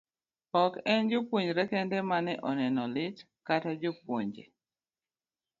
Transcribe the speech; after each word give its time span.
Ok 0.61 0.73
en 0.93 1.01
jopuonjre 1.11 1.63
kende 1.71 1.97
ma 2.09 2.17
ne 2.25 2.33
oneno 2.49 2.83
lit, 2.95 3.17
kata 3.47 3.69
jopuonje 3.81 4.43